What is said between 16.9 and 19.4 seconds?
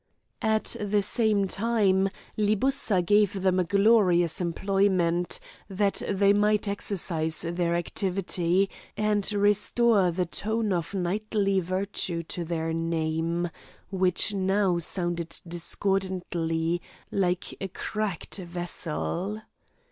like a cracked vessel.